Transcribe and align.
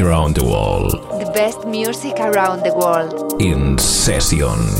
Around 0.00 0.34
the 0.34 0.44
world. 0.44 0.92
The 1.20 1.30
best 1.32 1.66
music 1.66 2.14
around 2.18 2.62
the 2.64 2.72
world. 2.74 3.40
In 3.40 3.78
sessions. 3.78 4.79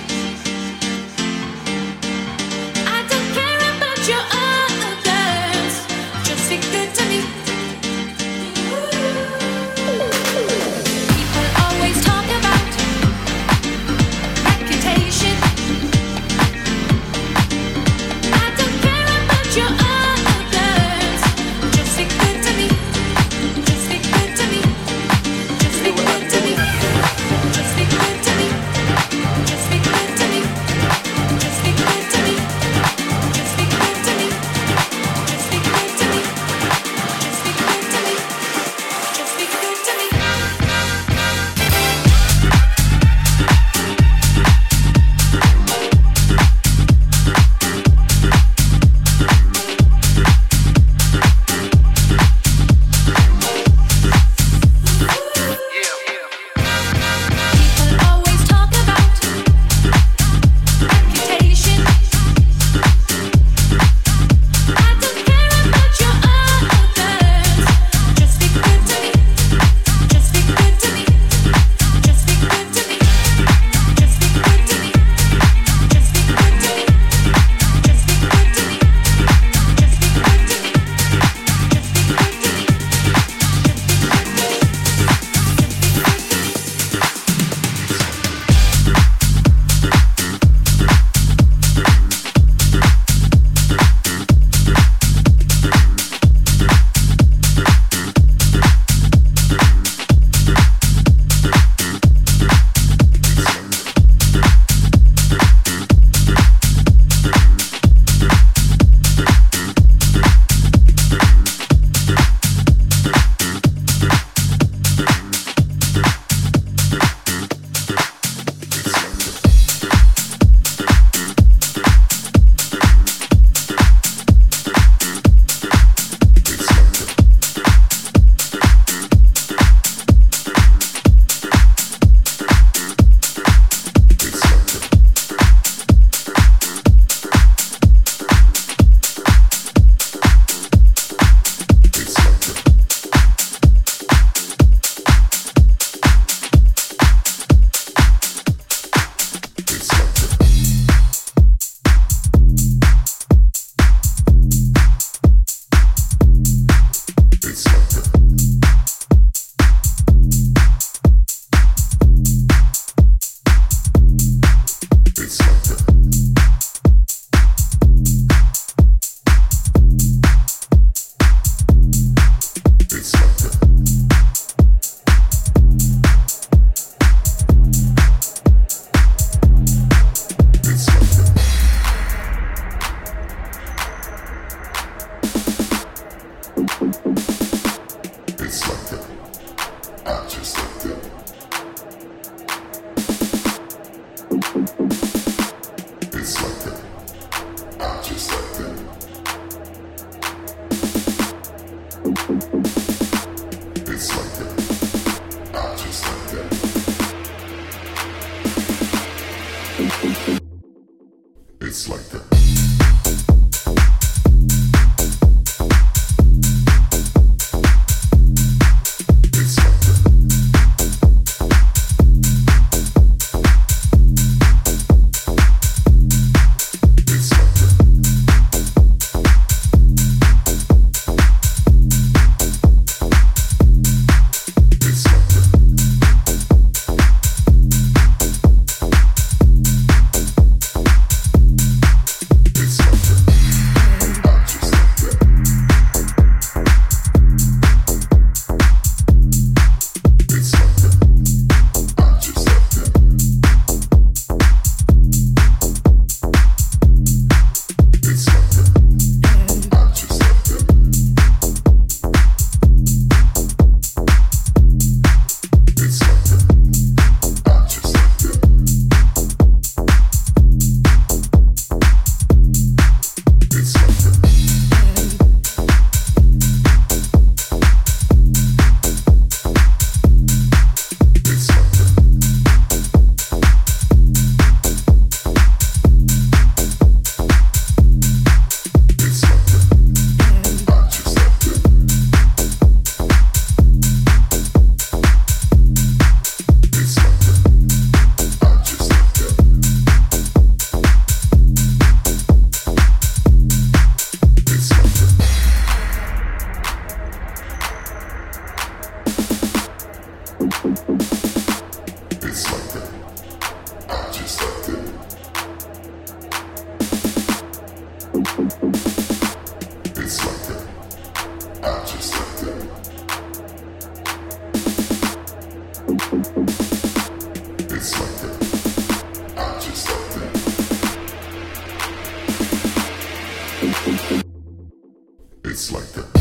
It's 335.43 335.71
like 335.71 335.91
that. 335.93 336.20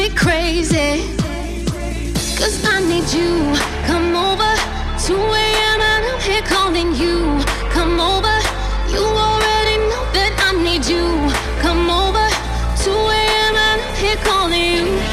me 0.00 0.08
crazy. 0.16 1.02
Cause 2.38 2.56
I 2.64 2.80
need 2.90 3.08
you. 3.12 3.32
Come 3.86 4.16
over. 4.16 4.52
2 5.06 5.14
a.m. 5.14 5.80
and 5.92 6.04
I'm 6.10 6.20
here 6.20 6.42
calling 6.42 6.94
you. 6.94 7.16
Come 7.76 8.00
over. 8.00 8.36
You 8.94 9.04
already 9.26 9.76
know 9.90 10.04
that 10.16 10.32
I 10.48 10.50
need 10.66 10.84
you. 10.86 11.06
Come 11.60 11.90
over. 11.90 12.26
2 12.84 12.90
a.m. 13.20 13.54
and 13.66 13.80
I'm 13.84 13.94
here 14.02 14.20
calling 14.24 14.68
you. 14.76 15.09